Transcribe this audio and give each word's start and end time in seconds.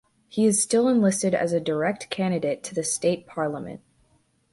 He 0.27 0.47
is 0.47 0.63
still 0.63 0.87
enlisted 0.87 1.35
as 1.35 1.53
a 1.53 1.59
direct 1.59 2.09
candidate 2.09 2.63
to 2.63 2.73
the 2.73 2.83
state 2.83 3.27
parliament. 3.27 3.81